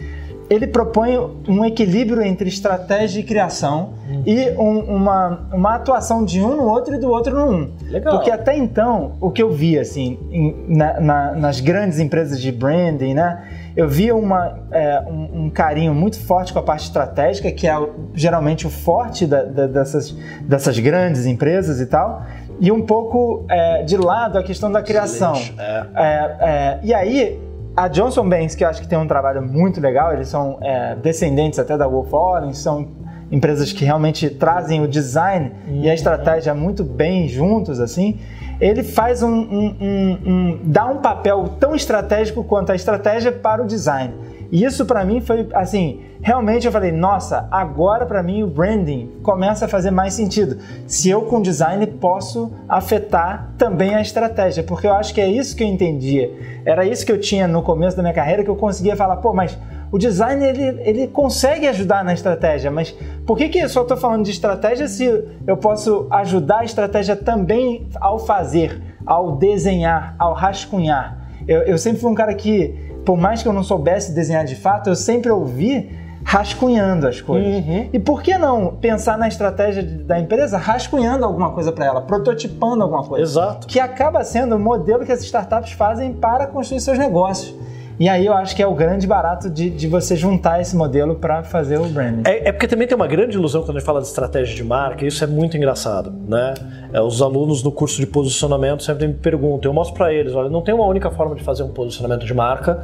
ele 0.51 0.67
propõe 0.67 1.17
um 1.47 1.63
equilíbrio 1.63 2.21
entre 2.21 2.49
estratégia 2.49 3.21
e 3.21 3.23
criação 3.23 3.93
e 4.25 4.51
um, 4.57 4.79
uma, 4.79 5.47
uma 5.53 5.75
atuação 5.75 6.25
de 6.25 6.41
um 6.41 6.57
no 6.57 6.63
outro 6.63 6.93
e 6.93 6.97
do 6.97 7.09
outro 7.09 7.33
no 7.33 7.49
um. 7.49 7.71
Legal. 7.89 8.15
Porque 8.15 8.29
até 8.29 8.57
então, 8.57 9.13
o 9.21 9.31
que 9.31 9.41
eu 9.41 9.49
via 9.49 9.79
assim, 9.79 10.19
em, 10.29 10.65
na, 10.67 10.99
na, 10.99 11.31
nas 11.35 11.61
grandes 11.61 11.99
empresas 11.99 12.41
de 12.41 12.51
branding, 12.51 13.13
né? 13.13 13.41
Eu 13.75 13.87
via 13.87 14.15
uma, 14.15 14.59
é, 14.71 15.01
um, 15.07 15.45
um, 15.45 15.49
carinho 15.49 15.93
muito 15.93 16.19
forte 16.19 16.51
com 16.51 16.59
a 16.59 16.63
parte 16.63 16.85
estratégica, 16.85 17.51
que 17.51 17.67
é 17.67 17.75
geralmente 18.13 18.67
o 18.67 18.69
forte 18.69 19.25
da, 19.25 19.43
da, 19.43 19.67
dessas, 19.67 20.11
dessas 20.41 20.77
grandes 20.79 21.25
empresas 21.25 21.79
e 21.79 21.85
tal, 21.85 22.23
e 22.59 22.71
um 22.71 22.85
pouco 22.85 23.45
é, 23.49 23.83
de 23.83 23.97
lado 23.97 24.37
a 24.37 24.43
questão 24.43 24.71
da 24.71 24.81
criação. 24.81 25.33
É. 25.57 25.85
é. 25.95 26.37
É, 26.41 26.79
e 26.83 26.93
aí, 26.93 27.39
a 27.75 27.87
Johnson 27.87 28.27
Banks, 28.27 28.55
que 28.55 28.63
eu 28.63 28.67
acho 28.67 28.81
que 28.81 28.87
tem 28.87 28.97
um 28.97 29.07
trabalho 29.07 29.41
muito 29.41 29.79
legal, 29.79 30.13
eles 30.13 30.27
são 30.27 30.57
é, 30.61 30.95
descendentes 30.95 31.57
até 31.57 31.77
da 31.77 31.87
Wolf 31.87 32.13
Orange, 32.13 32.57
são 32.57 32.87
empresas 33.31 33.71
que 33.71 33.85
realmente 33.85 34.29
trazem 34.29 34.81
o 34.81 34.87
design 34.87 35.51
uhum. 35.67 35.75
e 35.75 35.85
a 35.85 35.87
uhum. 35.87 35.93
estratégia 35.93 36.53
muito 36.53 36.83
bem 36.83 37.27
juntos, 37.27 37.79
assim 37.79 38.19
ele 38.61 38.83
faz 38.83 39.23
um, 39.23 39.33
um, 39.33 39.75
um, 39.81 40.17
um, 40.23 40.59
dá 40.63 40.85
um 40.85 40.97
papel 40.97 41.55
tão 41.59 41.73
estratégico 41.73 42.43
quanto 42.43 42.71
a 42.71 42.75
estratégia 42.75 43.31
para 43.31 43.63
o 43.63 43.65
design. 43.65 44.13
E 44.51 44.63
isso 44.63 44.85
para 44.85 45.03
mim 45.03 45.19
foi 45.19 45.47
assim, 45.53 46.01
realmente 46.21 46.67
eu 46.67 46.71
falei, 46.71 46.91
nossa, 46.91 47.47
agora 47.49 48.05
para 48.05 48.21
mim 48.21 48.43
o 48.43 48.47
branding 48.47 49.09
começa 49.23 49.65
a 49.65 49.67
fazer 49.67 49.89
mais 49.89 50.13
sentido. 50.13 50.57
Se 50.85 51.09
eu 51.09 51.23
com 51.23 51.41
design 51.41 51.87
posso 51.87 52.51
afetar 52.69 53.49
também 53.57 53.95
a 53.95 54.01
estratégia, 54.01 54.61
porque 54.61 54.85
eu 54.85 54.93
acho 54.93 55.13
que 55.13 55.21
é 55.21 55.27
isso 55.27 55.55
que 55.55 55.63
eu 55.63 55.67
entendia. 55.67 56.31
Era 56.63 56.85
isso 56.85 57.03
que 57.03 57.11
eu 57.11 57.19
tinha 57.19 57.47
no 57.47 57.63
começo 57.63 57.97
da 57.97 58.03
minha 58.03 58.13
carreira 58.13 58.43
que 58.43 58.49
eu 58.49 58.55
conseguia 58.55 58.95
falar, 58.95 59.15
pô, 59.17 59.33
mas 59.33 59.57
o 59.91 59.97
design 59.97 60.43
ele, 60.43 60.81
ele 60.81 61.07
consegue 61.07 61.67
ajudar 61.67 62.03
na 62.03 62.13
estratégia, 62.13 62.71
mas 62.71 62.95
por 63.25 63.37
que, 63.37 63.49
que 63.49 63.59
eu 63.59 63.67
só 63.67 63.81
estou 63.81 63.97
falando 63.97 64.23
de 64.23 64.31
estratégia 64.31 64.87
se 64.87 65.05
eu 65.45 65.57
posso 65.57 66.07
ajudar 66.09 66.59
a 66.59 66.63
estratégia 66.63 67.15
também 67.15 67.87
ao 67.99 68.19
fazer, 68.19 68.81
ao 69.05 69.35
desenhar, 69.35 70.15
ao 70.17 70.33
rascunhar? 70.33 71.27
Eu, 71.47 71.63
eu 71.63 71.77
sempre 71.77 71.99
fui 71.99 72.09
um 72.09 72.15
cara 72.15 72.33
que, 72.33 72.73
por 73.05 73.17
mais 73.17 73.43
que 73.43 73.49
eu 73.49 73.53
não 73.53 73.63
soubesse 73.63 74.13
desenhar 74.13 74.45
de 74.45 74.55
fato, 74.55 74.89
eu 74.89 74.95
sempre 74.95 75.29
ouvi 75.29 75.99
rascunhando 76.23 77.07
as 77.07 77.19
coisas. 77.19 77.65
Uhum. 77.65 77.89
E 77.91 77.99
por 77.99 78.21
que 78.21 78.37
não 78.37 78.75
pensar 78.75 79.17
na 79.17 79.27
estratégia 79.27 79.83
da 79.83 80.19
empresa 80.19 80.57
rascunhando 80.57 81.25
alguma 81.25 81.51
coisa 81.51 81.71
para 81.71 81.85
ela, 81.85 82.01
prototipando 82.01 82.83
alguma 82.83 83.03
coisa? 83.03 83.23
Exato. 83.23 83.67
Que 83.67 83.79
acaba 83.79 84.23
sendo 84.23 84.55
o 84.55 84.59
modelo 84.59 85.05
que 85.05 85.11
as 85.11 85.21
startups 85.23 85.73
fazem 85.73 86.13
para 86.13 86.47
construir 86.47 86.79
seus 86.79 86.97
negócios. 86.97 87.55
E 88.01 88.09
aí 88.09 88.25
eu 88.25 88.33
acho 88.33 88.55
que 88.55 88.63
é 88.63 88.65
o 88.65 88.73
grande 88.73 89.05
barato 89.05 89.47
de, 89.47 89.69
de 89.69 89.87
você 89.87 90.15
juntar 90.15 90.59
esse 90.59 90.75
modelo 90.75 91.17
para 91.17 91.43
fazer 91.43 91.77
o 91.77 91.85
branding. 91.85 92.23
É, 92.25 92.49
é, 92.49 92.51
porque 92.51 92.67
também 92.67 92.87
tem 92.87 92.95
uma 92.95 93.05
grande 93.05 93.37
ilusão 93.37 93.61
quando 93.61 93.77
a 93.77 93.79
gente 93.79 93.85
fala 93.85 94.01
de 94.01 94.07
estratégia 94.07 94.55
de 94.55 94.63
marca, 94.63 95.05
e 95.05 95.07
isso 95.07 95.23
é 95.23 95.27
muito 95.27 95.55
engraçado, 95.55 96.11
né? 96.27 96.55
É, 96.91 96.99
os 96.99 97.21
alunos 97.21 97.61
no 97.61 97.71
curso 97.71 97.99
de 97.99 98.07
posicionamento 98.07 98.81
sempre 98.81 99.07
me 99.07 99.13
perguntam, 99.13 99.69
eu 99.69 99.75
mostro 99.75 99.95
para 99.95 100.11
eles, 100.11 100.33
olha, 100.33 100.49
não 100.49 100.63
tem 100.63 100.73
uma 100.73 100.87
única 100.87 101.11
forma 101.11 101.35
de 101.35 101.43
fazer 101.43 101.61
um 101.61 101.69
posicionamento 101.69 102.25
de 102.25 102.33
marca 102.33 102.83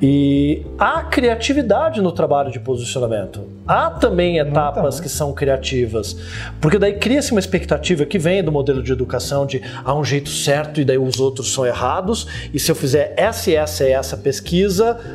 e 0.00 0.64
há 0.78 1.02
criatividade 1.02 2.00
no 2.00 2.10
trabalho 2.10 2.50
de 2.50 2.58
posicionamento. 2.58 3.42
Há 3.66 3.90
também 3.90 4.38
etapas 4.38 5.00
que 5.00 5.08
são 5.08 5.32
criativas, 5.34 6.16
porque 6.62 6.78
daí 6.78 6.94
cria-se 6.94 7.30
uma 7.30 7.40
expectativa 7.40 8.06
que 8.06 8.18
vem 8.18 8.42
do 8.42 8.50
modelo 8.50 8.82
de 8.82 8.90
educação 8.90 9.44
de 9.44 9.62
há 9.84 9.94
um 9.94 10.04
jeito 10.04 10.30
certo 10.30 10.80
e 10.80 10.84
daí 10.84 10.98
os 10.98 11.20
outros 11.20 11.52
são 11.52 11.66
errados, 11.66 12.26
e 12.54 12.58
se 12.58 12.70
eu 12.70 12.74
fizer 12.74 13.12
essa 13.18 13.50
e 13.50 13.54
essa 13.54 13.84
e 13.84 13.92
essa 13.92 14.16
pesquisa, 14.16 14.45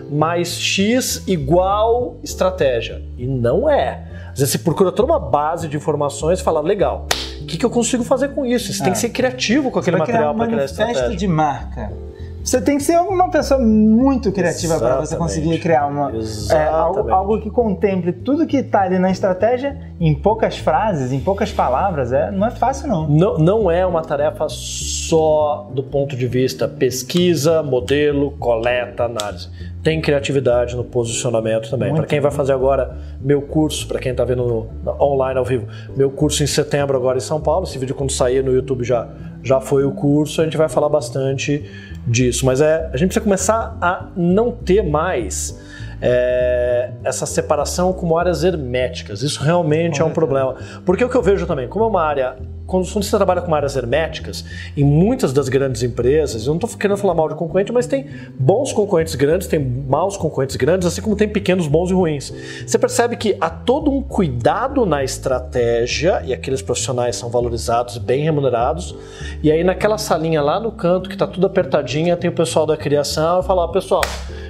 mais 0.09 0.59
X 0.59 1.23
igual 1.27 2.17
estratégia. 2.23 3.01
E 3.17 3.25
não 3.25 3.69
é. 3.69 4.03
Às 4.31 4.39
vezes 4.39 4.51
você 4.53 4.57
procura 4.59 4.91
toda 4.91 5.11
uma 5.11 5.19
base 5.19 5.67
de 5.67 5.75
informações 5.75 6.39
e 6.39 6.43
fala, 6.43 6.61
legal, 6.61 7.07
o 7.41 7.45
que, 7.45 7.57
que 7.57 7.65
eu 7.65 7.69
consigo 7.69 8.03
fazer 8.03 8.29
com 8.29 8.45
isso? 8.45 8.71
Você 8.71 8.81
é. 8.81 8.83
tem 8.85 8.93
que 8.93 8.99
ser 8.99 9.09
criativo 9.09 9.71
com 9.71 9.79
aquele 9.79 9.97
material 9.97 10.33
para 10.35 10.47
criar 10.47 10.65
estratégia. 10.65 11.01
manifesto 11.01 11.19
de 11.19 11.27
marca 11.27 12.10
você 12.43 12.61
tem 12.61 12.77
que 12.77 12.83
ser 12.83 12.99
uma 12.99 13.29
pessoa 13.29 13.59
muito 13.59 14.31
criativa 14.31 14.79
para 14.79 14.97
você 14.97 15.15
conseguir 15.15 15.59
criar 15.59 15.87
uma, 15.87 16.11
é, 16.51 16.63
algo, 16.65 17.11
algo, 17.11 17.41
que 17.41 17.49
contemple 17.49 18.11
tudo 18.11 18.47
que 18.47 18.57
está 18.57 18.81
ali 18.81 18.97
na 18.97 19.11
estratégia 19.11 19.77
em 19.99 20.13
poucas 20.15 20.57
frases, 20.57 21.11
em 21.11 21.19
poucas 21.19 21.51
palavras. 21.51 22.11
É, 22.11 22.31
não 22.31 22.47
é 22.47 22.51
fácil, 22.51 22.87
não. 22.87 23.07
não. 23.07 23.37
Não 23.37 23.71
é 23.71 23.85
uma 23.85 24.01
tarefa 24.01 24.47
só 24.49 25.69
do 25.73 25.83
ponto 25.83 26.15
de 26.15 26.27
vista 26.27 26.67
pesquisa, 26.67 27.61
modelo, 27.61 28.31
coleta, 28.31 29.03
análise. 29.03 29.49
Tem 29.83 29.99
criatividade 29.99 30.75
no 30.75 30.83
posicionamento 30.83 31.69
também. 31.69 31.93
Para 31.93 32.05
quem 32.05 32.19
vai 32.19 32.31
fazer 32.31 32.53
agora 32.53 32.97
meu 33.19 33.41
curso, 33.41 33.87
para 33.87 33.99
quem 33.99 34.11
está 34.11 34.23
vendo 34.23 34.67
online 34.99 35.39
ao 35.39 35.45
vivo, 35.45 35.67
meu 35.95 36.09
curso 36.11 36.43
em 36.43 36.47
setembro 36.47 36.95
agora 36.95 37.17
em 37.17 37.21
São 37.21 37.41
Paulo, 37.41 37.65
esse 37.65 37.77
vídeo 37.77 37.95
quando 37.95 38.11
sair 38.11 38.43
no 38.43 38.53
YouTube 38.53 38.83
já, 38.83 39.07
já 39.43 39.59
foi 39.59 39.85
o 39.85 39.91
curso, 39.91 40.41
a 40.41 40.43
gente 40.43 40.57
vai 40.57 40.69
falar 40.69 40.89
bastante 40.89 41.69
disso. 42.05 42.45
Mas 42.45 42.61
é, 42.61 42.89
a 42.93 42.97
gente 42.97 43.07
precisa 43.07 43.23
começar 43.23 43.77
a 43.81 44.07
não 44.15 44.51
ter 44.51 44.83
mais 44.83 45.59
é, 46.01 46.91
essa 47.03 47.25
separação 47.25 47.93
como 47.93 48.17
áreas 48.17 48.43
herméticas. 48.43 49.21
Isso 49.21 49.41
realmente 49.43 50.01
é 50.01 50.05
um 50.05 50.11
problema. 50.11 50.55
Porque 50.85 51.03
o 51.03 51.09
que 51.09 51.15
eu 51.15 51.21
vejo 51.21 51.45
também, 51.45 51.67
como 51.67 51.85
é 51.85 51.87
uma 51.87 52.03
área 52.03 52.35
quando 52.71 52.85
você 52.85 53.17
trabalha 53.17 53.41
com 53.41 53.53
áreas 53.53 53.75
herméticas, 53.75 54.45
em 54.77 54.83
muitas 54.85 55.33
das 55.33 55.49
grandes 55.49 55.83
empresas, 55.83 56.45
eu 56.45 56.53
não 56.53 56.55
estou 56.55 56.69
querendo 56.79 56.95
falar 56.95 57.13
mal 57.13 57.27
de 57.27 57.35
concorrente, 57.35 57.69
mas 57.69 57.85
tem 57.85 58.07
bons 58.39 58.71
concorrentes 58.71 59.13
grandes, 59.15 59.45
tem 59.45 59.59
maus 59.59 60.15
concorrentes 60.15 60.55
grandes, 60.55 60.87
assim 60.87 61.01
como 61.01 61.17
tem 61.17 61.27
pequenos 61.27 61.67
bons 61.67 61.91
e 61.91 61.93
ruins. 61.93 62.33
Você 62.65 62.79
percebe 62.79 63.17
que 63.17 63.35
há 63.41 63.49
todo 63.49 63.91
um 63.91 64.01
cuidado 64.01 64.85
na 64.85 65.03
estratégia 65.03 66.23
e 66.25 66.33
aqueles 66.33 66.61
profissionais 66.61 67.17
são 67.17 67.29
valorizados, 67.29 67.97
bem 67.97 68.23
remunerados, 68.23 68.95
e 69.43 69.51
aí 69.51 69.65
naquela 69.65 69.97
salinha 69.97 70.41
lá 70.41 70.57
no 70.57 70.71
canto, 70.71 71.09
que 71.09 71.15
está 71.15 71.27
tudo 71.27 71.45
apertadinha, 71.45 72.15
tem 72.15 72.29
o 72.29 72.33
pessoal 72.33 72.65
da 72.65 72.77
criação 72.77 73.41
e 73.41 73.43
fala, 73.43 73.65
ó, 73.65 73.67
pessoal, 73.67 74.01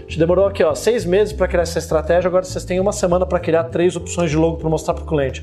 te 0.08 0.20
demorou 0.20 0.46
aqui 0.46 0.64
ó, 0.64 0.76
seis 0.76 1.06
meses 1.06 1.34
para 1.34 1.48
criar 1.48 1.64
essa 1.64 1.80
estratégia, 1.80 2.28
agora 2.28 2.44
vocês 2.44 2.64
têm 2.64 2.80
uma 2.80 2.92
semana 2.92 3.26
para 3.26 3.40
criar 3.40 3.64
três 3.64 3.96
opções 3.96 4.30
de 4.30 4.38
logo 4.38 4.58
para 4.58 4.70
mostrar 4.70 4.94
para 4.94 5.04
o 5.04 5.08
cliente. 5.08 5.42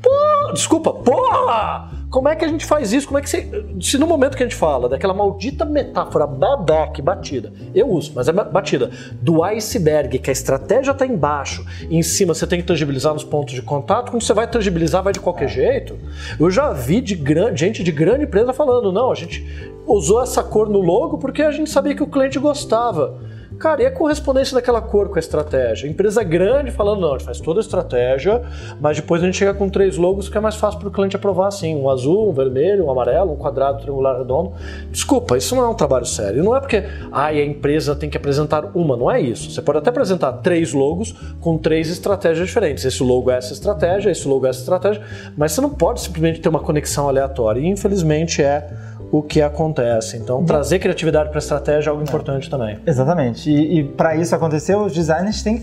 Pô, 0.00 0.52
desculpa, 0.52 0.92
porra! 0.92 2.01
Como 2.12 2.28
é 2.28 2.36
que 2.36 2.44
a 2.44 2.48
gente 2.48 2.66
faz 2.66 2.92
isso? 2.92 3.06
Como 3.06 3.18
é 3.18 3.22
que 3.22 3.30
você. 3.30 3.48
Se 3.80 3.96
no 3.96 4.06
momento 4.06 4.36
que 4.36 4.42
a 4.42 4.46
gente 4.46 4.54
fala 4.54 4.86
daquela 4.86 5.14
maldita 5.14 5.64
metáfora 5.64 6.26
babaque 6.26 7.00
batida, 7.00 7.50
eu 7.74 7.88
uso, 7.88 8.12
mas 8.14 8.28
é 8.28 8.32
batida, 8.32 8.90
do 9.14 9.42
iceberg, 9.42 10.18
que 10.18 10.28
a 10.28 10.32
estratégia 10.32 10.90
está 10.90 11.06
embaixo 11.06 11.64
e 11.88 11.96
em 11.96 12.02
cima 12.02 12.34
você 12.34 12.46
tem 12.46 12.60
que 12.60 12.66
tangibilizar 12.66 13.14
nos 13.14 13.24
pontos 13.24 13.54
de 13.54 13.62
contato, 13.62 14.10
quando 14.10 14.22
você 14.22 14.34
vai 14.34 14.46
tangibilizar, 14.46 15.02
vai 15.02 15.14
de 15.14 15.20
qualquer 15.20 15.48
jeito. 15.48 15.98
Eu 16.38 16.50
já 16.50 16.70
vi 16.70 17.00
de 17.00 17.14
grande, 17.14 17.60
gente 17.60 17.82
de 17.82 17.90
grande 17.90 18.24
empresa 18.24 18.52
falando, 18.52 18.92
não, 18.92 19.10
a 19.10 19.14
gente 19.14 19.72
usou 19.86 20.22
essa 20.22 20.42
cor 20.42 20.68
no 20.68 20.82
logo 20.82 21.16
porque 21.16 21.40
a 21.40 21.50
gente 21.50 21.70
sabia 21.70 21.94
que 21.94 22.02
o 22.02 22.06
cliente 22.06 22.38
gostava. 22.38 23.31
Cara, 23.62 23.80
e 23.80 23.86
a 23.86 23.92
correspondência 23.92 24.56
daquela 24.56 24.82
cor 24.82 25.08
com 25.08 25.14
a 25.14 25.20
estratégia? 25.20 25.86
Empresa 25.86 26.24
grande 26.24 26.72
falando, 26.72 27.00
não, 27.00 27.10
a 27.10 27.12
gente 27.12 27.26
faz 27.26 27.38
toda 27.38 27.60
a 27.60 27.62
estratégia, 27.62 28.42
mas 28.80 28.96
depois 28.96 29.22
a 29.22 29.26
gente 29.26 29.36
chega 29.36 29.54
com 29.54 29.68
três 29.68 29.96
logos 29.96 30.28
que 30.28 30.36
é 30.36 30.40
mais 30.40 30.56
fácil 30.56 30.80
para 30.80 30.88
o 30.88 30.90
cliente 30.90 31.14
aprovar 31.14 31.46
assim, 31.46 31.76
um 31.76 31.88
azul, 31.88 32.28
um 32.28 32.32
vermelho, 32.32 32.86
um 32.86 32.90
amarelo, 32.90 33.30
um 33.30 33.36
quadrado, 33.36 33.78
um 33.78 33.80
triangular, 33.80 34.18
redondo. 34.18 34.52
Desculpa, 34.90 35.36
isso 35.36 35.54
não 35.54 35.62
é 35.62 35.68
um 35.68 35.74
trabalho 35.74 36.04
sério. 36.04 36.42
Não 36.42 36.56
é 36.56 36.58
porque 36.58 36.82
ai, 37.12 37.40
a 37.40 37.44
empresa 37.44 37.94
tem 37.94 38.10
que 38.10 38.16
apresentar 38.16 38.64
uma, 38.74 38.96
não 38.96 39.08
é 39.08 39.20
isso. 39.20 39.48
Você 39.48 39.62
pode 39.62 39.78
até 39.78 39.90
apresentar 39.90 40.32
três 40.38 40.72
logos 40.72 41.14
com 41.40 41.56
três 41.56 41.88
estratégias 41.88 42.48
diferentes. 42.48 42.84
Esse 42.84 43.00
logo 43.00 43.30
é 43.30 43.36
essa 43.36 43.52
estratégia, 43.52 44.10
esse 44.10 44.26
logo 44.26 44.44
é 44.44 44.50
essa 44.50 44.58
estratégia, 44.58 45.00
mas 45.36 45.52
você 45.52 45.60
não 45.60 45.70
pode 45.70 46.00
simplesmente 46.00 46.40
ter 46.40 46.48
uma 46.48 46.58
conexão 46.58 47.08
aleatória. 47.08 47.60
E 47.60 47.68
infelizmente 47.68 48.42
é 48.42 48.68
o 49.12 49.22
que 49.22 49.42
acontece. 49.42 50.16
Então, 50.16 50.42
trazer 50.42 50.78
criatividade 50.78 51.28
para 51.28 51.36
a 51.36 51.38
estratégia 51.38 51.90
é 51.90 51.90
algo 51.90 52.02
é. 52.02 52.04
importante 52.04 52.48
também. 52.48 52.78
Exatamente. 52.86 53.50
E, 53.50 53.80
e 53.80 53.84
para 53.84 54.16
isso 54.16 54.34
acontecer, 54.34 54.74
os 54.74 54.92
designers 54.92 55.42
têm. 55.42 55.62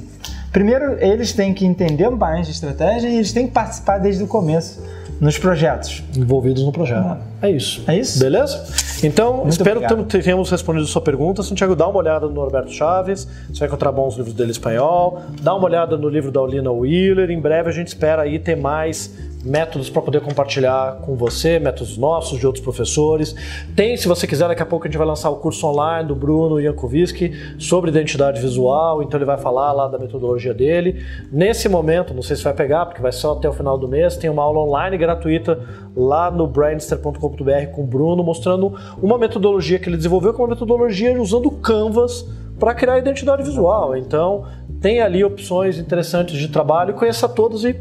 Primeiro, 0.51 1.03
eles 1.03 1.33
têm 1.33 1.51
que 1.51 1.65
entender 1.65 2.09
mais 2.11 2.45
de 2.45 2.53
estratégia 2.53 3.09
e 3.09 3.15
eles 3.15 3.33
têm 3.33 3.47
que 3.47 3.51
participar 3.51 3.97
desde 3.97 4.23
o 4.23 4.27
começo 4.27 4.81
nos 5.19 5.37
projetos. 5.37 6.03
Envolvidos 6.15 6.63
no 6.63 6.71
projeto. 6.71 7.05
Uhum. 7.05 7.17
É 7.41 7.49
isso. 7.49 7.83
É 7.87 7.97
isso? 7.97 8.19
Beleza? 8.19 8.65
Então, 9.03 9.37
Muito 9.37 9.51
espero 9.51 9.77
obrigado. 9.77 10.05
que 10.05 10.19
tenhamos 10.19 10.49
respondido 10.49 10.85
a 10.85 10.87
sua 10.87 11.01
pergunta. 11.01 11.41
Santiago, 11.41 11.75
dá 11.75 11.87
uma 11.87 11.97
olhada 11.97 12.27
no 12.27 12.33
Norberto 12.33 12.71
Chaves, 12.71 13.27
você 13.47 13.59
vai 13.59 13.67
encontrar 13.67 13.91
bons 13.91 14.15
livros 14.15 14.33
dele 14.33 14.49
em 14.49 14.51
espanhol. 14.51 15.21
Dá 15.41 15.55
uma 15.55 15.65
olhada 15.65 15.97
no 15.97 16.07
livro 16.07 16.31
da 16.31 16.41
Olina 16.41 16.71
Wheeler. 16.71 17.31
Em 17.31 17.39
breve 17.39 17.69
a 17.69 17.71
gente 17.71 17.87
espera 17.87 18.21
aí 18.21 18.39
ter 18.39 18.55
mais 18.55 19.13
métodos 19.43 19.89
para 19.89 20.01
poder 20.01 20.21
compartilhar 20.21 20.97
com 21.01 21.15
você, 21.15 21.59
métodos 21.59 21.97
nossos, 21.97 22.39
de 22.39 22.45
outros 22.45 22.63
professores. 22.63 23.35
Tem, 23.75 23.95
se 23.95 24.07
você 24.07 24.27
quiser, 24.27 24.47
daqui 24.47 24.61
a 24.61 24.65
pouco 24.65 24.85
a 24.85 24.89
gente 24.89 24.97
vai 24.97 25.07
lançar 25.07 25.29
o 25.29 25.37
curso 25.37 25.65
online 25.67 26.07
do 26.07 26.15
Bruno 26.15 26.61
Jankoviski 26.61 27.31
sobre 27.57 27.89
identidade 27.89 28.41
visual, 28.41 29.01
então 29.01 29.17
ele 29.17 29.25
vai 29.25 29.37
falar 29.37 29.71
lá 29.71 29.87
da 29.87 29.97
metodologia 29.97 30.53
dele. 30.53 31.03
Nesse 31.31 31.69
momento, 31.69 32.13
não 32.13 32.21
sei 32.21 32.35
se 32.35 32.43
vai 32.43 32.53
pegar, 32.53 32.85
porque 32.85 33.01
vai 33.01 33.11
só 33.11 33.33
até 33.33 33.47
o 33.47 33.53
final 33.53 33.77
do 33.77 33.87
mês, 33.87 34.17
tem 34.17 34.29
uma 34.29 34.43
aula 34.43 34.59
online 34.59 34.97
gratuita 34.97 35.59
lá 35.95 36.29
no 36.29 36.47
brandster.com.br 36.47 37.67
com 37.73 37.83
o 37.83 37.87
Bruno, 37.87 38.23
mostrando 38.23 38.75
uma 39.01 39.17
metodologia 39.17 39.79
que 39.79 39.87
ele 39.87 39.97
desenvolveu, 39.97 40.33
que 40.33 40.41
é 40.41 40.43
uma 40.43 40.49
metodologia 40.49 41.19
usando 41.21 41.49
Canvas 41.51 42.27
para 42.59 42.73
criar 42.73 42.97
identidade 42.97 43.43
visual. 43.43 43.95
Então, 43.95 44.45
tem 44.81 45.01
ali 45.01 45.23
opções 45.23 45.77
interessantes 45.77 46.37
de 46.37 46.47
trabalho, 46.49 46.93
conheça 46.93 47.27
todas 47.27 47.63
e 47.63 47.73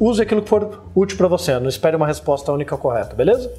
use 0.00 0.22
aquilo 0.22 0.42
que 0.42 0.48
for 0.48 0.82
útil 0.94 1.16
para 1.16 1.28
você. 1.28 1.58
Não 1.58 1.68
espere 1.68 1.96
uma 1.96 2.06
resposta 2.06 2.52
única 2.52 2.76
correta, 2.76 3.14
beleza? 3.14 3.50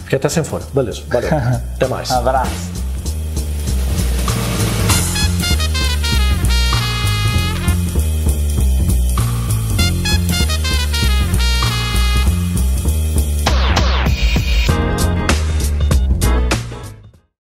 Fique 0.00 0.16
até 0.16 0.28
sem 0.28 0.42
fone. 0.42 0.64
Beleza, 0.72 1.02
valeu. 1.08 1.30
até 1.76 1.86
mais. 1.86 2.10
Abraço. 2.10 2.79